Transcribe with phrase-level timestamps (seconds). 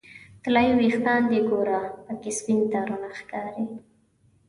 [0.43, 3.65] طلایې ویښان دې ګوره پکې سپین تارونه ښکاري